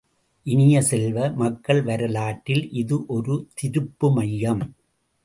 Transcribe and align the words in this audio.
இனிய 0.45 0.81
செல்வ, 0.81 1.29
மக்கள் 1.31 1.81
வரலாற்றில் 1.81 2.71
இது 2.71 3.05
ஒரு 3.07 3.47
திருப்பு 3.61 4.09
மையம். 4.13 4.63